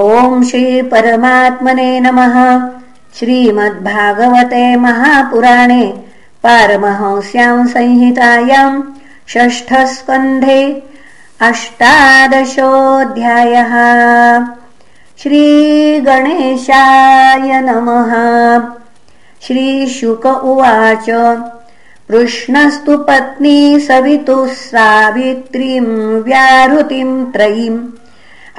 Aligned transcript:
ॐ 0.00 0.42
श्रीपरमात्मने 0.42 2.00
नमः। 2.00 2.68
श्रीमद्भागवते 3.18 4.76
महापुराणे 4.76 6.02
पारमहंस्यां 6.44 7.66
संहितायां 7.66 8.82
षष्ठस्कन्धे 9.28 10.82
अष्टादशोऽध्यायः। 11.40 13.74
श्रीगणेशाय 15.22 17.60
नमः। 17.60 18.12
श्रीशुक 19.46 20.26
उवाच 20.26 21.06
कृष्णस्तु 22.08 22.98
पत्नी 22.98 23.80
सवितुः 23.80 24.46
सावित्रीम् 24.46 26.22
व्याहृतिम् 26.22 27.32
त्रयीम् 27.32 27.99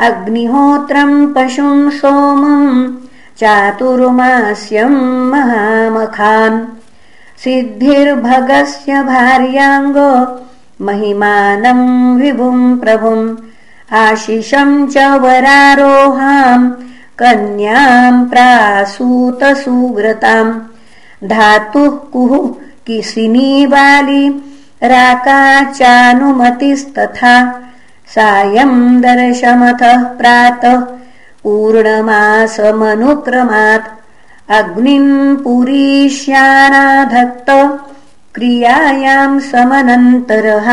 अग्निहोत्रम् 0.08 1.34
पशुम् 1.34 1.92
सोमम् 1.92 2.96
चातुर्मास्यम् 3.40 5.00
महामखान् 5.32 6.66
सिद्धिर्भगस्य 7.44 9.04
भार्याङ्ग 9.04 9.98
महिमानम् 10.82 12.22
विभुम् 12.22 12.80
प्रभुम्। 12.80 13.36
आशिषम् 13.94 14.88
च 14.88 14.98
वरारोहाम् 14.98 16.72
कन्याम् 17.22 18.30
प्रासूतसुव्रताम्। 18.30 20.60
धातुः 21.30 21.98
कुः 22.14 22.34
किसिनी 22.88 23.68
बाली 23.68 24.30
राका 24.84 25.64
चानुमतिस्तथा 25.64 27.36
सायम् 28.16 28.80
दर्शमथः 29.02 30.04
प्रातः 30.20 30.80
पूर्णमासमनुक्रमात् 31.44 33.88
अग्निम् 34.58 35.38
पुरीष्यानाधत्त 35.44 37.50
क्रियायाम् 38.36 39.40
समनन्तरः 39.52 40.68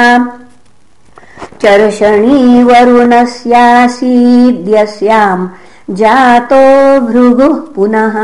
चर्षणी 1.62 2.40
वरुणस्यासीद्यस्याम् 2.64 5.48
जातो 6.00 6.64
भृगुः 7.06 7.54
पुनः 7.74 8.16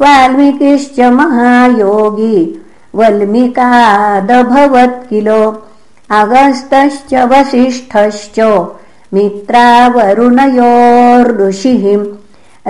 वाल्मीकिश्च 0.00 0.98
महायोगी 1.18 2.38
वल्मिकादभवत् 2.98 4.98
किलो 5.08 5.40
अगस्तश्च 6.20 7.12
वसिष्ठश्च 7.30 8.38
मित्रावरुणयोर्ऋषिः 9.14 11.84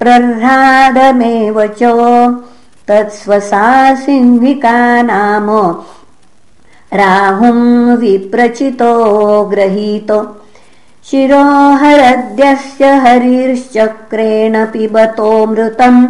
प्रह्रादमेव 0.00 1.56
च 1.80 1.82
तत्स्वसा 2.90 3.66
सिंहिका 3.94 5.02
नाम। 5.02 5.48
राहुम् 6.98 7.96
विप्रचितो 7.96 8.94
गृहीतो 9.50 10.18
शिरोहरद्यस्य 11.10 12.86
हरिश्चक्रेण 13.04 14.64
पिबतोऽमृतम् 14.72 16.06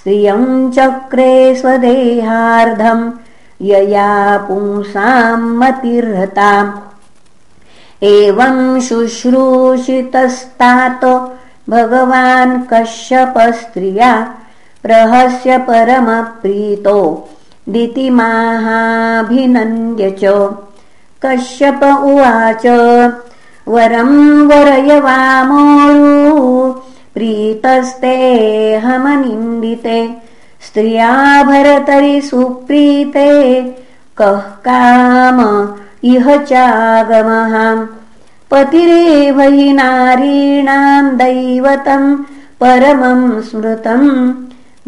श्रियम् 0.02 0.72
चक्रे 0.72 1.56
स्वदेहार्धम् 1.56 3.12
यया 3.62 4.38
पुंसाम् 4.48 5.58
मतिर्हताम् 5.60 6.72
एवम् 8.04 8.82
शुश्रूषितस्तात 8.88 11.06
भगवान् 11.70 12.62
कश्यपस्त्रिया 12.72 14.12
प्रहस्य 14.84 15.58
परमप्रीतो 15.68 17.00
दितिमाहाभिनन्द्य 17.70 18.46
च 20.24 20.26
कश्यप 21.26 21.84
उवाच 21.84 22.66
वरम् 23.74 24.48
वरय 24.50 24.90
वामोरु 25.06 26.48
प्रीतस्तेऽहमनिन्दिते 27.16 30.00
स्त्रिया 30.68 31.12
भरतरि 31.44 32.18
सुप्रीते 32.30 33.30
कः 34.22 34.40
काम 34.68 35.40
इह 36.14 36.26
चागमः। 36.52 37.54
पतिरेव 38.52 39.38
हि 39.42 39.68
नारीणाम् 39.74 41.16
दैवतम् 41.22 42.18
परमम् 42.62 43.42
स्मृतम् 43.50 44.10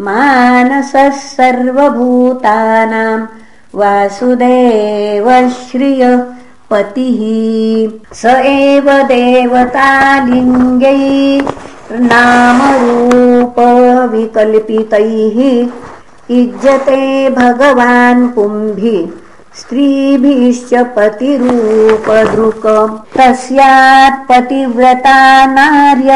मानसः 0.06 1.16
सर्वभूतानाम् 1.36 3.30
वासुदेव 3.76 5.28
श्रिय 5.50 6.04
पतिः। 6.72 7.20
स 8.22 8.24
एव 8.52 8.88
देवतालिङ्गै 9.12 11.02
नामरूपविकल्पितैः 12.12 13.28
इज्जते 16.40 17.02
भगवान् 17.36 18.24
पुम्भि 18.36 18.98
स्त्रीभिश्च 19.60 20.72
पतिरूपदृक 20.96 22.66
तस्यात् 23.18 24.24
पतिव्रता 24.30 25.20
नार्य 25.54 26.12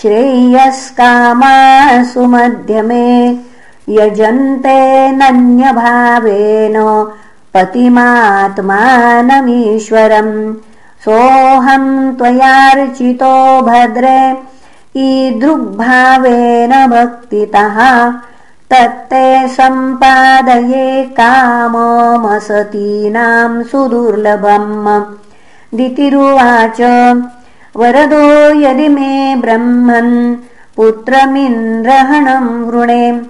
श्रेयस्कामासु 0.00 1.02
मध्यमे 2.34 3.08
यजन्ते 3.98 4.78
नन्यभावेन 5.20 6.76
पतिमात्मानमीश्वरम्। 7.54 10.54
सोऽहम् 11.04 12.16
त्वयार्चितो 12.16 13.62
भद्रे 13.62 14.36
ईदृग्भावेन 14.96 16.86
भक्तितः। 16.86 18.10
तत्ते 18.70 19.48
सम्पादये 19.48 21.04
काममसतीनाम् 21.04 23.64
सुदुर्लभम्। 23.64 25.16
दितिरुवाच 25.76 26.80
वरदो 27.76 28.60
यदि 28.60 28.88
मे 28.88 29.36
ब्रह्मन् 29.36 30.36
पुत्रमिन्द्रहणम् 30.76 32.64
वृणे 32.64 33.20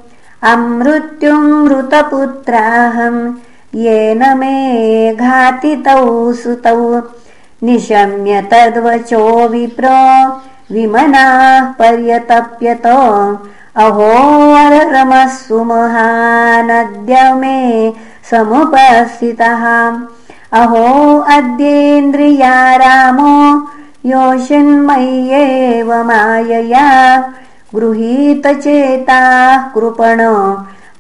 अमृत्युमृतपुत्राहम् 0.43 3.33
येन 3.75 4.39
मे 4.39 5.15
घातितौ 5.15 6.33
सुतौ। 6.33 7.01
निशम्य 7.63 8.43
तद्वचो 8.43 9.49
विप्र। 9.49 9.89
विमनाः 10.73 11.61
पर्यतप्यत। 11.61 12.87
अहोरमः 13.77 15.27
सुमहानद्य 15.27 17.35
मे 17.35 17.93
समुपस्थितः। 18.31 19.93
अहो 20.53 21.21
अद्येन्द्रिया 21.21 22.77
रामो 22.77 23.69
योषिन्मय्येव 24.07 26.05
मायया। 26.05 27.25
गृहीतचेताः 27.75 29.57
कृपण 29.57 30.19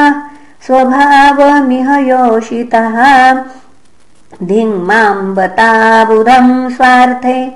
स्वभावमिह 0.66 1.97
योषितः। 1.97 2.97
धिङ्माम्बता 4.42 6.04
बुधम् 6.04 6.71
स्वार्थे 6.71 7.52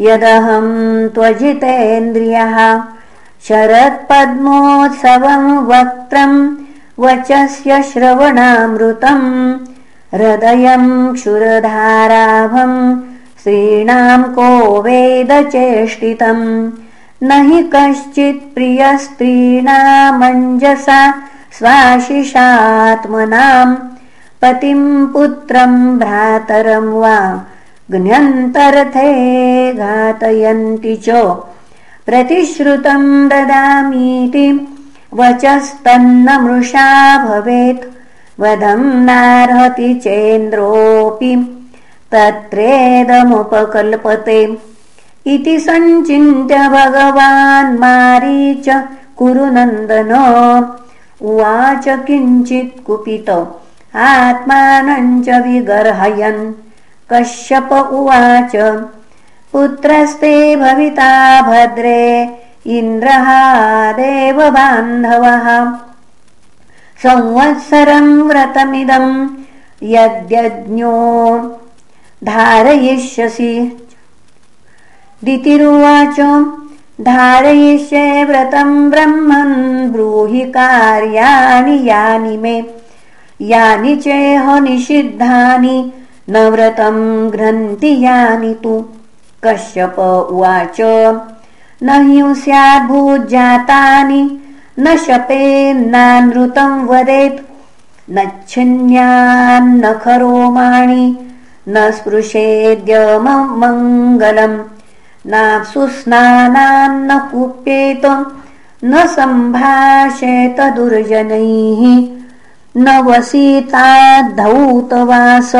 यदहम् 0.00 1.08
त्वजितेन्द्रियः। 1.14 2.82
शरत्पद्मोत्सवम् 3.48 5.68
वक्त्रम् 5.68 6.56
वचस्य 7.00 7.82
श्रवणामृतम्। 7.82 9.58
हृदयम् 10.14 11.14
क्षुरधाराभम् 11.14 13.07
स्त्रीणाम् 13.48 14.24
को 14.24 14.82
वेदचेष्टितम्। 14.82 16.70
न 17.22 17.32
हि 17.32 17.70
कश्चित् 17.74 18.54
प्रियस्त्रीणामञ्जसा 18.54 21.14
स्वाशिषात्मनाम्। 21.52 23.76
पतिम् 24.42 25.12
पुत्रम् 25.12 25.98
भ्रातरम् 25.98 26.88
वा 26.88 27.42
ज्ञन्तर्थे 27.90 29.72
घातयन्ति 29.72 30.96
च। 30.96 31.36
प्रतिश्रुतम् 32.06 33.28
ददामीति 33.28 34.76
वचस्तन्न 35.14 36.40
मृषा 36.40 37.24
भवेत्। 37.24 37.84
वधम् 38.40 39.06
नार्हति 39.06 39.94
चेन्द्रोऽपि 39.94 41.57
तत्रेदमुपकल्पते 42.12 44.58
इति 45.26 45.60
सञ्चिन्त्य 45.60 46.68
भगवान् 46.68 47.78
मारीच 47.78 48.82
कुरुनन्दन। 49.18 50.12
उवाच 51.22 51.88
किञ्चित् 51.88 52.84
कुपित। 52.84 53.48
आत्मानम् 53.94 55.24
च 55.24 55.28
विगर्हयन्। 55.28 56.52
कश्यप 57.12 57.72
उवाच 57.72 58.82
पुत्रस्ते 59.52 60.56
भविता 60.56 61.42
भद्रे 61.42 62.38
इन्द्रः 62.66 63.26
देवबान्धवः 63.92 65.72
संवत्सरम् 67.02 68.22
व्रतमिदम् 68.22 69.28
यद्यज्ञो 69.82 71.57
धारयिष्यसि। 72.24 73.78
दितिरुवाच 75.24 76.20
धारयिष्ये 77.00 78.24
व्रतम् 78.24 78.90
ब्रह्मन् 78.90 79.92
ब्रूहि 79.92 80.40
कार्याणि 80.40 81.88
यानि 81.88 82.36
मे। 82.36 82.64
यानि 83.40 83.96
चेह 83.96 84.58
निषिद्धानि 84.58 85.92
न 86.30 86.48
व्रतम् 86.48 87.30
घ्नन्ति 87.30 88.04
यानि 88.04 88.56
तु। 88.62 88.84
कश्यप 89.44 90.26
उवाच 90.30 90.76
न 91.82 91.82
हि 91.82 92.34
स्याद्भूज्जातानि 92.34 94.40
न 94.78 94.96
शपेन्नानृतम् 94.96 96.88
वदेत्। 96.88 97.42
न 98.10 98.30
छिन्न्यान्न 98.48 99.92
खरोमाणि 99.92 101.16
न 101.68 101.90
स्पृशेद्यमङ्गलम् 101.90 104.58
नाप्सु 105.26 105.86
स्नानान्न 105.86 107.18
कुप्येत 107.18 108.26
न 108.84 109.06
सम्भाषेत 109.06 110.60
दुर्जनैः। 110.60 112.08
न 112.76 112.98
वसीताद्धौतवास 112.98 115.52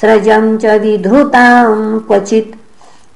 स्रजम् 0.00 0.58
च 0.58 0.64
विधृताम् 0.64 2.00
क्वचित्। 2.00 2.56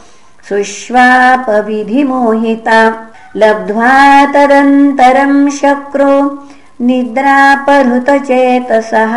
सुष्वापविधिमोहिता। 0.49 3.09
लब्ध्वा 3.37 4.25
तदन्तरं 4.25 5.49
शक्रो 5.49 6.43
निद्रापहृतचेतसः 6.81 9.15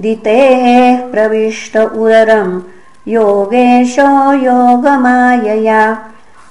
दितेः 0.00 1.12
प्रविष्ट 1.12 1.76
उररं। 1.76 2.62
योगेशो 3.08 4.32
योगमायया। 4.32 5.98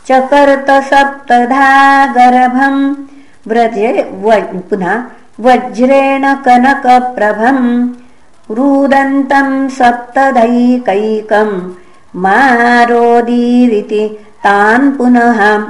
चकर्त 0.05 0.65
सप्तधा 0.69 2.05
गर्भं। 2.05 2.95
व्रजे 3.47 4.11
पुनः 4.69 5.03
वज्रेण 5.39 6.33
कनकप्रभम् 6.33 7.89
रुदन्तं 8.51 9.69
सप्तधैकैकं 9.69 11.75
मारोदीरिति 12.15 14.25
तान् 14.43 14.97
पुनः। 14.97 15.63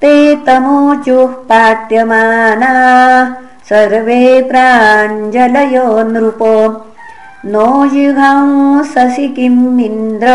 ते 0.00 0.36
तमोचुः 0.36 1.26
पाट्यमाना। 1.26 2.72
सर्वे 3.68 4.42
प्राञ्जलयो 4.42 6.02
नृपो 6.02 6.86
नो 7.46 7.86
जिघंससि 7.86 9.28
किमिन्द्र 9.28 10.26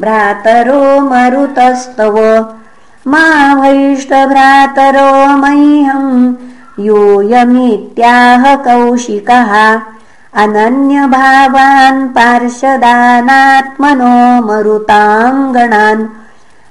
भ्रातरो 0.00 1.00
मरुतस्तव। 1.00 2.46
मा 3.08 3.54
भैष्टभ्रातरो 3.54 5.36
मह्यम् 5.36 6.34
यूयमित्याह 6.80 8.56
कौशिकः। 8.56 9.80
अनन्यभावान् 10.34 12.08
पार्षदानात्मनो 12.08 14.46
मरुताङ्गणान्। 14.46 16.06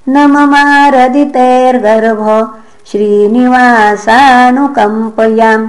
न 0.10 0.18
ममारदितेर्गर्भ 0.18 2.54
श्रीनिवासानुकम्पयाम्। 2.92 5.68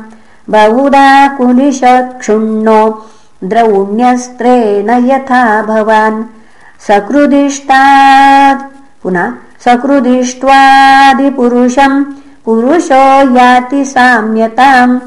बहुधा 0.50 1.28
कुलिशक्षुण्णो 1.28 3.08
द्रौण्यस्त्रेण 3.44 4.90
यथा 4.90 5.62
भवान्। 5.62 6.24
सकृदिष्टात् 6.80 8.62
पुनः 9.02 9.32
सकृदिष्ट्वादिपुरुषम्। 9.64 12.04
पुरुषो 12.44 13.38
याति 13.38 13.84
साम्यताम्। 13.84 15.00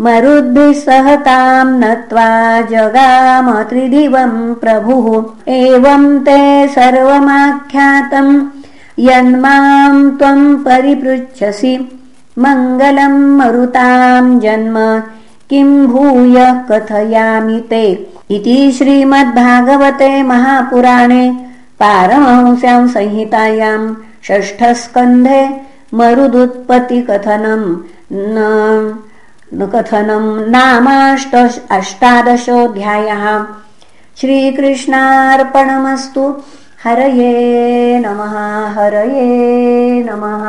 मरुद्भिः 0.00 0.72
सहताम् 0.72 1.80
नत्वा 1.80 2.60
जगाम 2.60 3.62
त्रिदिवम् 3.62 4.54
प्रभुः। 4.54 5.24
एवम् 5.48 6.20
ते 6.20 6.68
सर्वमाख्यातम् 6.68 8.59
यन्माम् 9.00 10.18
त्वम् 10.18 10.56
परिपृच्छसि। 10.56 11.98
मङ्गलम् 12.38 13.38
मरुताम् 13.38 14.40
जन्म। 14.40 15.02
किम् 15.50 15.86
भूय 15.86 16.64
कथयामि 16.70 17.64
ते? 17.70 18.12
इति 18.30 18.72
श्रीमद्भागवते 18.72 20.22
महापुराणे 20.22 21.46
पारमहंस्याम् 21.80 22.88
संहितायाम् 22.88 23.94
षष्ठस्कन्धे 24.24 25.60
मरुदुत्पत्तिकथनम् 25.94 27.76
कथनम् 29.74 30.50
नामाष्ट 30.50 31.34
अष्टादशोऽध्यायः। 31.70 33.24
श्रीकृष्णार्पणमस्तु 34.20 36.24
हरये 36.84 37.98
नमः 38.02 38.34
हरये 38.76 40.02
नमः 40.02 40.44